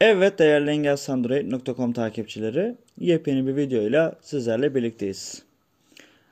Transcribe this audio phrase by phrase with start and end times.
[0.00, 5.42] Evet değerli engelsandroid.com takipçileri yepyeni bir videoyla sizlerle birlikteyiz.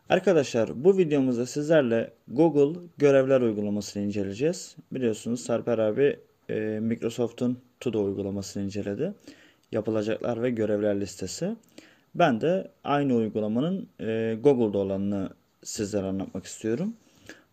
[0.09, 4.77] Arkadaşlar bu videomuzda sizlerle Google görevler uygulamasını inceleyeceğiz.
[4.93, 6.19] Biliyorsunuz Sarper abi
[6.51, 9.13] e, Microsoft'un To-Do uygulamasını inceledi.
[9.73, 11.57] Yapılacaklar ve görevler listesi.
[12.15, 15.31] Ben de aynı uygulamanın e, Google'da olanını
[15.63, 16.95] sizlere anlatmak istiyorum.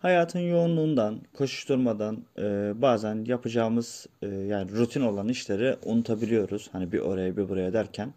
[0.04, 6.70] Hayatın yoğunluğundan, koşuşturmadan e, bazen yapacağımız e, yani rutin olan işleri unutabiliyoruz.
[6.72, 8.14] Hani bir oraya bir buraya derken.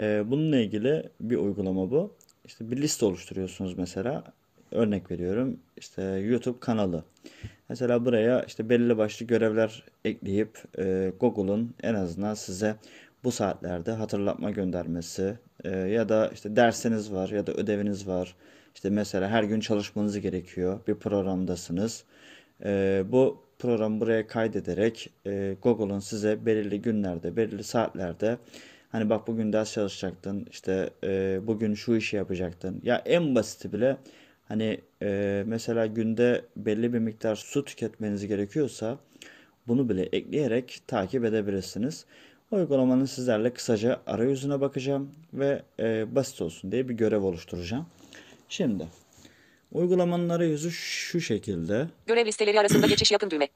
[0.00, 2.14] E, bununla ilgili bir uygulama bu.
[2.44, 4.24] İşte bir liste oluşturuyorsunuz mesela.
[4.70, 7.04] Örnek veriyorum işte YouTube kanalı.
[7.68, 12.76] Mesela buraya işte belli başlı görevler ekleyip e, Google'un en azından size
[13.24, 18.36] bu saatlerde hatırlatma göndermesi e, ya da işte dersiniz var ya da ödeviniz var
[18.80, 20.80] işte mesela her gün çalışmanız gerekiyor.
[20.88, 22.04] Bir programdasınız.
[22.64, 28.38] E, bu programı buraya kaydederek e, Google'un size belirli günlerde, belirli saatlerde
[28.92, 32.80] hani bak bugün ders çalışacaktın, işte e, bugün şu işi yapacaktın.
[32.82, 33.96] Ya en basiti bile
[34.48, 38.98] hani e, mesela günde belli bir miktar su tüketmeniz gerekiyorsa
[39.68, 42.04] bunu bile ekleyerek takip edebilirsiniz.
[42.50, 47.86] Uygulamanın sizlerle kısaca arayüzüne bakacağım ve e, basit olsun diye bir görev oluşturacağım.
[48.50, 48.88] Şimdi
[49.72, 51.88] uygulamanın arayüzü şu şekilde.
[52.06, 53.48] Görev listeleri arasında geçiş yapın düğme.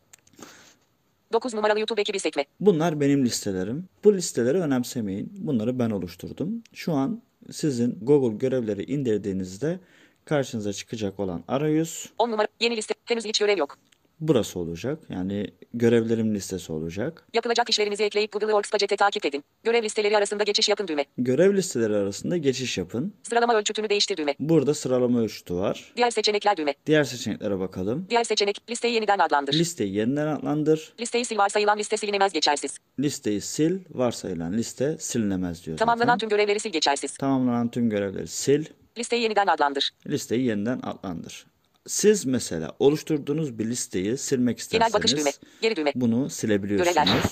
[1.33, 2.45] 9 numaralı YouTube ekibi sekme.
[2.61, 3.89] Bunlar benim listelerim.
[4.05, 5.33] Bu listeleri önemsemeyin.
[5.33, 6.63] Bunları ben oluşturdum.
[6.73, 9.81] Şu an sizin Google görevleri indirdiğinizde
[10.25, 12.95] karşınıza çıkacak olan arayüz 10 numara yeni liste.
[13.05, 13.79] Henüz hiç görev yok.
[14.21, 14.99] Burası olacak.
[15.09, 17.27] Yani görevlerim listesi olacak.
[17.35, 19.45] Yapılacak işlerinizi ekleyip Google Workspace'te takip edin.
[19.65, 21.05] Görev listeleri arasında geçiş yapın düğme.
[21.19, 23.15] Görev listeleri arasında geçiş yapın.
[23.23, 24.35] Sıralama ölçütünü değiştir düğme.
[24.41, 25.93] Burada sıralama ölçütü var.
[25.97, 26.75] Diğer seçenekler düğme.
[26.87, 28.07] Diğer seçeneklere bakalım.
[28.11, 29.53] Diğer seçenek listeyi yeniden adlandır.
[29.53, 30.95] Listeyi yeniden adlandır.
[31.01, 32.79] Listeyi sil varsayılan liste silinemez geçersiz.
[33.01, 33.75] Listeyi sil.
[33.91, 36.19] Varsayılan liste silinemez diyor Tamamlanan zaten.
[36.19, 37.17] tüm görevleri sil geçersiz.
[37.17, 38.63] Tamamlanan tüm görevleri sil.
[38.99, 39.91] Listeyi yeniden adlandır.
[40.07, 41.47] Listeyi yeniden adlandır.
[41.87, 45.19] Siz mesela oluşturduğunuz bir listeyi silmek Genel bakış düğme.
[45.21, 45.93] isterseniz Geri düğme.
[45.95, 46.95] bunu silebiliyorsunuz.
[46.95, 47.23] Görevler.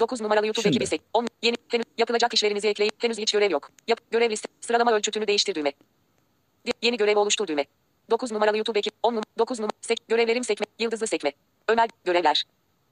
[0.00, 0.76] 9 numaralı YouTube Şimdi.
[0.76, 1.00] ekibi sek.
[1.12, 3.70] 10 yeni henüz yapılacak işlerinizi ekleyip henüz hiç görev yok.
[3.88, 5.72] Yap görev liste sıralama ölçütünü değiştir düğme.
[6.82, 7.64] Yeni görev oluştur düğme.
[8.10, 11.32] 9 numaralı YouTube ekip 10 num 9 num sek görevlerim sekme yıldızlı sekme.
[11.68, 12.44] Ömer görevler.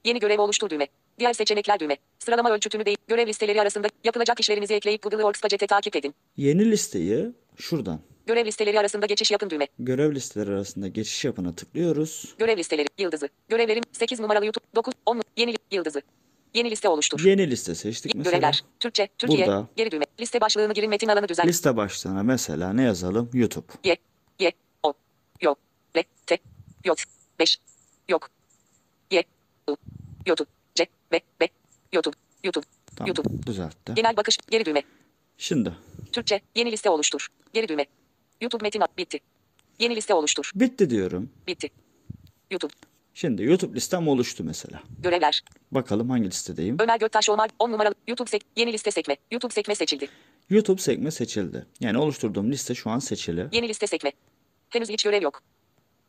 [0.04, 0.86] Yeni görev oluştur düğme.
[1.18, 1.96] Diğer seçenekler düğme.
[2.18, 6.14] Sıralama ölçütünü değil görev listeleri arasında yapılacak işlerinizi ekleyip Google Workspace'te takip edin.
[6.36, 9.68] Yeni listeyi şuradan Görev listeleri arasında geçiş yapın düğme.
[9.78, 12.34] görev listeleri arasında geçiş yapına tıklıyoruz.
[12.38, 13.28] Görev listeleri yıldızı.
[13.48, 16.02] Görevlerim 8 numaralı YouTube 9 10 num- yeni yıldızı.
[16.54, 17.20] Yeni liste oluştur.
[17.24, 18.30] Yeni liste seçtik mesela.
[18.36, 18.64] Görevler.
[18.80, 19.68] Türkçe, Türkiye, Burada.
[19.76, 20.04] geri düğme.
[20.20, 21.48] Liste başlığını girin metin alanı düzenle.
[21.48, 23.30] Liste başlığına mesela ne yazalım?
[23.32, 23.66] YouTube.
[23.84, 23.96] Y,
[24.40, 24.92] Y, O,
[25.40, 25.54] Yo,
[25.96, 26.38] L, T,
[26.84, 26.96] Yok,
[27.38, 27.58] 5,
[28.08, 28.28] Yok,
[29.10, 29.22] Y,
[29.70, 29.76] U,
[30.26, 31.48] YouTube, C, B, B,
[31.92, 32.66] YouTube, YouTube,
[32.96, 33.46] Tamam YouTube.
[33.46, 33.94] düzeltti.
[33.94, 34.82] Genel bakış, geri düğme.
[35.38, 35.72] Şimdi
[36.12, 37.28] Türkçe, yeni liste oluştur.
[37.52, 37.86] Geri düğme.
[38.42, 39.18] YouTube metin at, bitti.
[39.78, 41.30] Yeni liste oluştur, bitti diyorum.
[41.46, 41.70] bitti.
[42.50, 42.72] YouTube,
[43.14, 44.82] Şimdi YouTube listem oluştu mesela.
[45.02, 45.42] görevler.
[45.70, 46.76] Bakalım hangi listedeyim?
[46.80, 49.16] Ömer Göktaş Omar, 10 numaralı, YouTube sek, yeni liste sekme.
[49.30, 50.08] YouTube sekme seçildi.
[50.50, 51.66] YouTube sekme seçildi.
[51.80, 53.46] Yani oluşturduğum liste şu an seçili.
[53.52, 54.12] Yeni liste sekme.
[54.70, 55.42] Henüz hiç görev yok.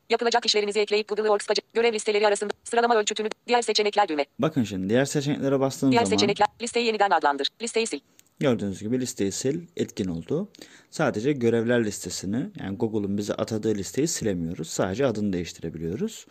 [0.10, 4.26] Yapılacak işlerinizi ekleyip Google Workspace, görev listeleri arasında sıralama ölçütünü, diğer seçenekler düğme.
[4.40, 7.48] Bakın şimdi diğer seçeneklere bastığım Diğer zaman seçenekler, listeyi yeniden adlandır.
[7.62, 8.00] Listeyi sil.
[8.44, 10.50] Gördüğünüz gibi listeyi sil etkin oldu.
[10.90, 14.70] Sadece görevler listesini yani Google'un bize atadığı listeyi silemiyoruz.
[14.70, 16.26] Sadece adını değiştirebiliyoruz.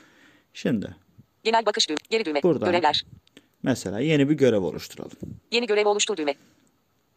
[0.54, 0.96] Şimdi
[1.44, 1.96] Genel bakış düğme.
[2.10, 2.42] Geri düğme.
[2.42, 2.70] Buradan.
[2.70, 3.04] Görevler.
[3.62, 5.12] mesela yeni bir görev oluşturalım.
[5.52, 6.34] Yeni görev oluştur düğme.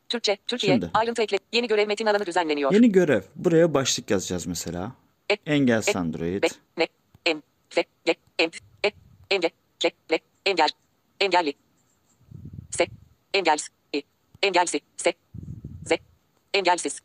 [0.09, 0.89] Türkçe, Türkiye, Şimdi.
[0.93, 1.37] ayrıntı ekle.
[1.53, 2.73] Yeni görev metin alanı düzenleniyor.
[2.73, 3.21] Yeni görev.
[3.35, 4.91] Buraya başlık yazacağız mesela.
[5.31, 6.43] E, Engel e, Android.
[6.43, 6.87] Be, ne,
[7.25, 8.49] em, fe, le, em,
[8.85, 8.91] e,
[9.31, 10.69] emge, ke, le, engel,
[11.21, 11.53] engelli.
[12.71, 12.87] Se,
[14.45, 15.13] engelsiz, se,
[15.87, 15.97] ze,
[16.53, 16.99] engelsiz.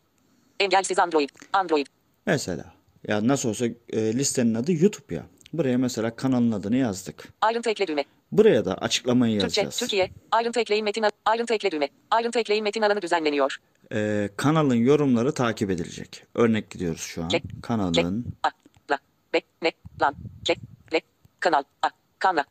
[0.60, 1.86] Engelsiz Android, Android.
[2.26, 2.74] Mesela
[3.08, 5.26] ya nasıl olsa e, listenin adı YouTube ya.
[5.52, 7.28] Buraya mesela kanalın adını yazdık.
[7.40, 8.04] Ayrıntı ekle düğme.
[8.32, 9.76] Buraya da açıklamayı Türkçe, yazacağız.
[9.78, 11.88] Türkiye, ayrıntı ekleyin metin ayrıntı ekle düğme.
[12.10, 13.56] Ayrıntı ekleyin metin alanı düzenleniyor.
[13.92, 16.24] E, kanalın yorumları takip edilecek.
[16.34, 17.28] Örnek gidiyoruz şu an.
[17.30, 18.48] Ke- Kanalın A,
[18.90, 18.98] la,
[19.34, 19.72] be, ne,
[20.02, 20.14] lan,
[20.44, 20.54] ke,
[20.92, 21.00] le,
[21.40, 21.88] kanal, a,
[22.18, 22.44] kanla,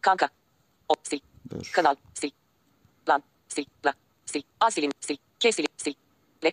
[0.00, 0.28] kanka,
[0.88, 1.20] o, sil,
[1.50, 1.70] dur.
[1.74, 2.30] kanal, sil,
[3.08, 3.22] lan,
[3.54, 3.94] sil, la,
[4.32, 5.94] sil, a silin, sil, ke silin, sil,
[6.44, 6.52] le,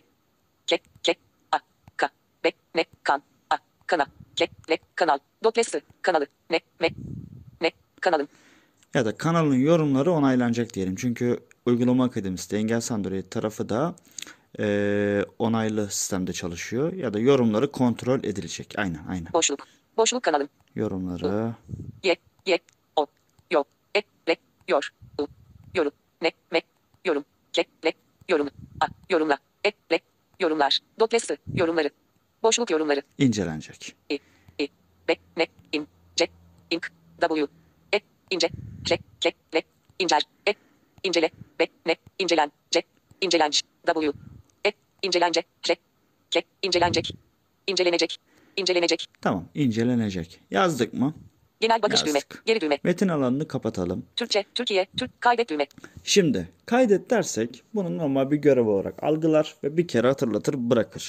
[0.66, 1.14] ke, ke,
[1.52, 1.58] a,
[1.96, 2.08] ka,
[2.44, 6.90] be, ne, kan, a, kana, ke, le, kanal, doklesi, kanalı, ne, me,
[7.60, 7.70] ne,
[8.00, 8.28] kanalın,
[8.94, 10.94] Ya da kanalın yorumları onaylanacak diyelim.
[10.96, 13.94] Çünkü uygulama akademisi de Engel Android tarafı da
[14.60, 16.92] e, onaylı sistemde çalışıyor.
[16.92, 18.74] Ya da yorumları kontrol edilecek.
[18.78, 19.32] Aynen aynen.
[19.32, 19.66] boşluk,
[19.96, 21.54] boşluk kanalın, Yorumları.
[22.04, 22.16] Ye,
[22.46, 22.58] ye,
[22.96, 23.06] o,
[23.50, 23.64] yo,
[23.96, 24.36] e, le,
[24.68, 24.90] yor,
[25.20, 25.26] u,
[25.74, 25.90] yoru,
[26.22, 26.60] ne, me,
[27.04, 27.92] yorum, ke, le,
[28.28, 28.48] yorum,
[28.80, 30.00] a, yorumla, e, le,
[31.08, 31.90] dotlesi, yorumları,
[32.42, 33.96] boşluk yorumları, incelenecek.
[34.10, 34.18] i,
[34.58, 34.68] i,
[35.08, 36.26] be, ne, in, ce,
[36.70, 37.46] ink, w,
[37.94, 38.00] e,
[38.30, 38.48] ince,
[38.90, 39.62] re, ke, le,
[39.98, 40.54] incer, e,
[41.04, 42.82] incele, be, ne, incelen, ce,
[43.20, 44.12] incelenç, w,
[44.66, 44.72] e,
[45.02, 45.76] incelence, re,
[46.30, 47.10] ke, incelenecek,
[47.66, 48.18] incelenecek,
[48.56, 50.40] incelenecek, Tamam, incelenecek.
[50.50, 51.14] Yazdık mı?
[51.60, 52.42] Genel bakış düğme, Yazdık.
[52.46, 54.04] geri düğme, Metin alanını kapatalım.
[54.16, 55.66] Türkçe, Türkiye, Türk, kaydet düğme,
[56.04, 61.08] Şimdi kaydet dersek bunu normal bir görev olarak algılar ve bir kere hatırlatır bırakır.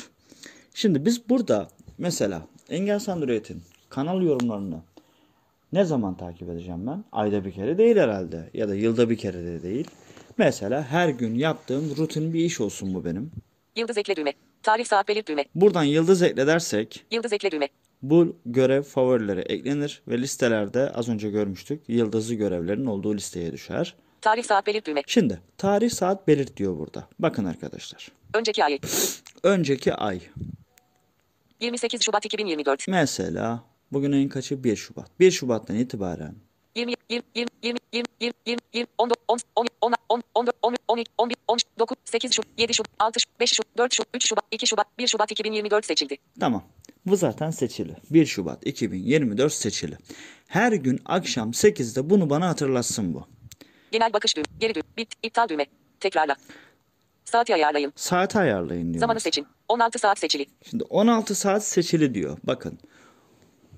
[0.73, 1.67] Şimdi biz burada
[1.97, 4.81] mesela Engels Android'in kanal yorumlarını
[5.73, 7.03] ne zaman takip edeceğim ben?
[7.11, 9.87] Ayda bir kere değil herhalde ya da yılda bir kere de değil.
[10.37, 13.31] Mesela her gün yaptığım rutin bir iş olsun bu benim.
[13.75, 17.67] yıldız ekle düğme, tarih saat belirt düğme, Buradan yıldız ekle dersek yıldız ekle düğme,
[18.01, 23.95] bu görev favorilere eklenir ve listelerde az önce görmüştük yıldızlı görevlerin olduğu listeye düşer.
[24.21, 27.07] tarih saat belirt düğme, Şimdi tarih saat belirt diyor burada.
[27.19, 28.11] Bakın arkadaşlar.
[28.33, 28.79] önceki ay,
[29.43, 30.19] Önceki ay
[31.59, 35.19] 28 Şubat 2024, mesela bugün ayın kaçı 1 Şubat.
[35.19, 36.35] 1 Şubat'tan itibaren
[36.75, 40.77] 20, 20, 20, 20, 20, 20, 20, 20, 14, 10, 10, 10, 10, 14, 11,
[40.87, 44.27] 12, 11, 13, 9, 8 Şubat, 7 Şubat, 6 Şubat, 5 Şubat, 4 Şubat, 3
[44.29, 46.17] Şubat, 2 Şubat, 1 Şubat 2024 seçildi.
[46.39, 46.63] tamam.
[47.05, 47.95] Bu zaten seçili.
[48.11, 49.97] 1 Şubat 2024 seçili.
[50.47, 53.27] Her gün akşam 8'de bunu bana hatırlatsın bu.
[53.91, 55.65] Genel bakış düğme, geri düğme, bit, iptal düğme,
[55.99, 56.35] tekrarla.
[57.25, 58.99] Saati ayarlayın, Saati ayarlayın diyor.
[58.99, 62.37] zamanı seçin, 16 saat seçili, Şimdi 16 saat seçili diyor.
[62.43, 62.79] Bakın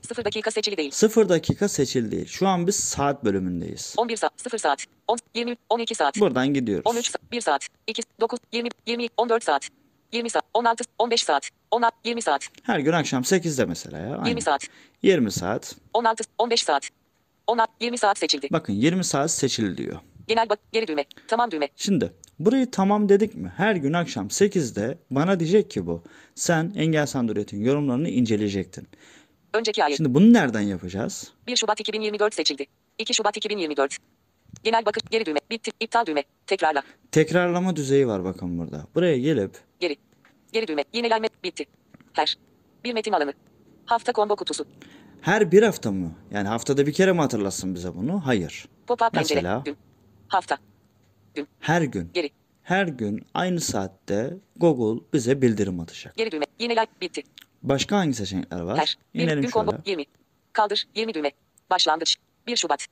[0.08, 2.26] 0 dakika seçili değil, 0 dakika seçili değil.
[2.28, 3.94] Şu an biz saat bölümündeyiz.
[3.98, 6.86] 11 saat, 0 saat, 10, 20, 12 saat, Buradan gidiyoruz.
[6.92, 9.68] 13 saat, 1 saat, 2, 9, 20, 20, 14 saat,
[10.14, 14.16] 20 saat, 16, 15 saat, 16, 20 saat, Her gün akşam 8'de mesela ya.
[14.18, 14.26] Aynen.
[14.26, 14.62] 20 saat,
[15.04, 15.76] 20 saat.
[15.94, 16.90] 16, 15 saat,
[17.48, 18.48] 16, 20 saat seçildi.
[18.52, 20.00] Bakın 20 saat seçili diyor.
[20.28, 23.54] Genel bak, geri düğme, tamam düğme, Şimdi burayı tamam dedik mi?
[23.58, 26.04] Her gün akşam 8'de bana diyecek ki bu.
[26.36, 28.88] Sen Engels Android'in yorumlarını inceleyecektin.
[29.54, 31.34] Önceki ay, Şimdi bunu nereden yapacağız?
[31.48, 32.66] 1 Şubat 2024 seçildi.
[32.98, 33.98] 2 Şubat 2024.
[34.64, 38.88] Genel bakış geri düğme bitti iptal düğme tekrarla Tekrarlama düzeyi var bakın burada.
[38.96, 39.96] Buraya gelip geri
[40.52, 41.66] geri düğme yenilenme bitti.
[42.14, 42.38] Her
[42.84, 43.34] bir metin alanı
[43.86, 44.66] hafta combo kutusu
[45.22, 46.12] her bir hafta mı?
[46.32, 48.22] Yani haftada bir kere mi hatırlasın bize bunu?
[48.26, 48.66] Hayır.
[48.88, 49.62] pop-up Mesela?
[49.66, 49.78] gün
[50.28, 50.58] hafta
[51.60, 52.10] Her gün.
[52.14, 52.30] geri
[52.64, 56.16] Her gün aynı saatte Google bize bildirim atacak.
[56.16, 57.24] geri düğme yenilen bitti.
[57.64, 58.78] Başka hangi seçenekler var?
[58.80, 59.84] Her bir İnelim gün combo şöyle.
[59.86, 60.06] 20
[60.54, 61.32] kaldır 20 düğme
[61.70, 62.16] başlangıç
[62.48, 62.86] 1 Şubat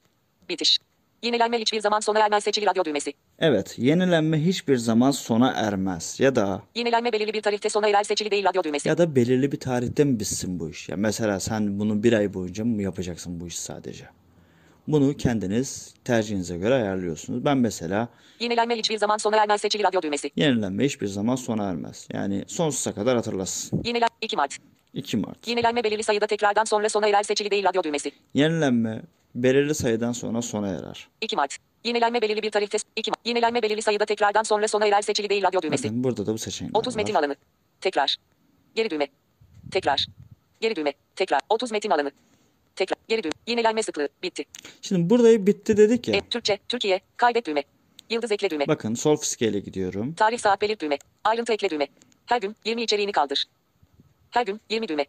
[0.49, 0.77] bitiş
[1.23, 6.19] yenilenme hiçbir zaman sona ermez seçili radyo düğmesi Evet, yenilenme hiçbir zaman sona ermez.
[6.19, 9.51] Ya da yenilenme belirli bir tarihte sona erer seçili değil radyo düğmesi ya da belirli
[9.51, 10.89] bir tarihte mi bitsin bu iş?
[10.89, 14.05] Ya mesela sen bunu bir ay boyunca mı yapacaksın bu iş sadece?
[14.89, 17.45] Bunu kendiniz tercihinize göre ayarlıyorsunuz.
[17.45, 18.09] Ben mesela
[18.39, 22.07] yenilenme hiçbir zaman sona ermez seçili radyo düğmesi yenilenme hiçbir zaman sona ermez.
[22.13, 23.81] Yani sonsuza kadar hatırlasın.
[23.85, 24.57] yenilen 2 Mart
[24.93, 25.47] 2 Mart.
[25.47, 28.11] Yenilenme belirli sayıda tekrardan sonra sona erer seçili değil radyo düğmesi.
[28.33, 29.01] Yenilenme
[29.35, 31.07] belirli sayıdan sonra sona erer.
[31.21, 31.57] 2 Mart.
[31.83, 33.19] Yenilenme belirli bir tarihte 2 Mart.
[33.25, 35.83] Yenilenme belirli sayıda tekrardan sonra sona erer seçili değil radyo düğmesi.
[35.83, 37.01] Bakın burada da bu seçenekler 30 var.
[37.01, 37.35] metin alanı.
[37.81, 38.15] Tekrar.
[38.75, 39.07] Geri düğme.
[39.71, 40.05] Tekrar.
[40.61, 40.93] Geri düğme.
[41.15, 41.41] Tekrar.
[41.49, 42.11] 30 metin alanı.
[43.09, 43.31] Geri düğme.
[43.47, 44.09] Yenilenme sıklığı.
[44.23, 44.43] Bitti.
[44.81, 46.15] Şimdi burayı bitti dedik ya.
[46.15, 46.59] E, Türkçe.
[46.69, 47.01] Türkiye.
[47.17, 47.63] Kaydet düğme.
[48.09, 48.67] Yıldız ekle düğme.
[48.67, 50.13] Bakın sol fiskeyle gidiyorum.
[50.13, 50.97] Tarih saat belirt düğme.
[51.23, 51.87] Ayrıntı ekle düğme.
[52.25, 53.45] Her gün 20 içeriğini kaldır.
[54.29, 55.05] Her gün 20 düğme.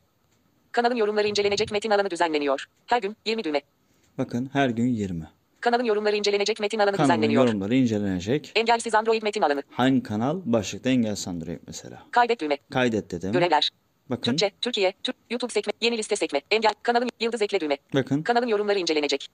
[0.73, 2.67] Kanalın yorumları incelenecek metin alanı düzenleniyor.
[2.87, 3.61] Her gün 20 düğme.
[4.19, 5.25] Bakın her gün 20.
[5.61, 7.47] Kanalın yorumları incelenecek metin alanı Kanalın düzenleniyor.
[7.47, 8.53] yorumları incelenecek.
[8.55, 9.63] Engelsiz Android metin alanı.
[9.71, 10.41] Hangi kanal?
[10.45, 12.03] Başlıkta Engels Android mesela.
[12.11, 12.59] Kaydet düğme.
[12.71, 13.33] Kaydet dedim.
[13.33, 13.71] Görevler.
[14.11, 14.23] Bakın.
[14.23, 17.79] Türkçe, Türkiye, Türk, YouTube sekme, yeni liste sekme, engel, kanalın yıldız ekle düğme.
[17.95, 18.23] Bakın.
[18.23, 19.29] Kanalın yorumları incelenecek.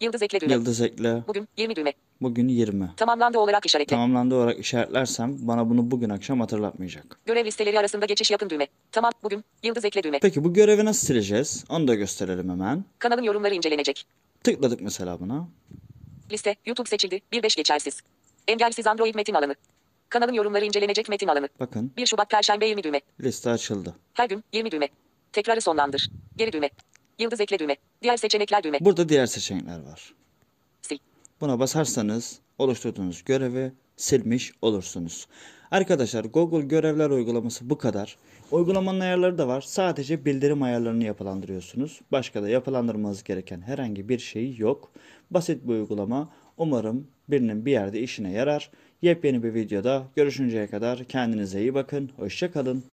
[0.00, 0.52] Yıldız ekle düğme.
[0.52, 1.22] Yıldız ekle.
[1.28, 1.92] Bugün 20 düğme.
[2.20, 2.90] Bugün 20.
[2.96, 3.96] Tamamlandı olarak işaretle.
[3.96, 7.18] Tamamlandı olarak işaretlersem bana bunu bugün akşam hatırlatmayacak.
[7.26, 8.66] Görev listeleri arasında geçiş yapın düğme.
[8.92, 10.18] Tamam bugün yıldız ekle düğme.
[10.18, 11.64] Peki bu görevi nasıl sileceğiz?
[11.68, 12.84] Onu da gösterelim hemen.
[12.98, 14.06] Kanalın yorumları incelenecek.
[14.44, 15.48] Tıkladık mesela buna.
[16.32, 18.00] Liste, YouTube seçildi, 1-5 geçersiz.
[18.48, 19.54] Engelsiz Android metin alanı.
[20.08, 21.48] Kanalın yorumları incelenecek metin alanı.
[21.60, 23.00] Bakın 1 Şubat Perşembe 20 düğme.
[23.20, 23.94] liste açıldı.
[24.12, 24.88] Her gün 20 düğme.
[25.32, 26.10] Tekrarı sonlandır.
[26.36, 26.70] Geri düğme.
[27.18, 27.76] Yıldız ekle düğme.
[28.02, 28.78] Diğer seçenekler düğme.
[28.80, 30.14] Burada diğer seçenekler var.
[30.86, 30.98] Sil.
[31.40, 35.26] Buna basarsanız oluşturduğunuz görevi silmiş olursunuz.
[35.70, 38.16] Arkadaşlar Google görevler uygulaması bu kadar.
[38.50, 39.60] Uygulamanın ayarları da var.
[39.60, 42.00] Sadece bildirim ayarlarını yapılandırıyorsunuz.
[42.12, 44.92] Başka da yapılandırmanız gereken herhangi bir şey yok.
[45.30, 46.32] Basit bir uygulama.
[46.56, 48.70] Umarım birinin bir yerde işine yarar.
[49.02, 52.10] Yepyeni bir videoda görüşünceye kadar kendinize iyi bakın.
[52.16, 52.84] Hoşçakalın.